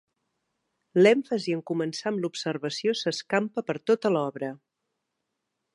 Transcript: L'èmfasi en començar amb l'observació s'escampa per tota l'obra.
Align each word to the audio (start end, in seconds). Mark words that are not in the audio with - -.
L'èmfasi 0.99 1.53
en 1.57 1.61
començar 1.71 2.07
amb 2.11 2.23
l'observació 2.23 2.95
s'escampa 3.03 3.67
per 3.69 3.77
tota 3.91 4.13
l'obra. 4.17 4.51